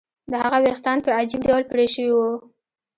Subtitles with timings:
[0.31, 2.29] د هغه ویښتان په عجیب ډول پرې شوي وو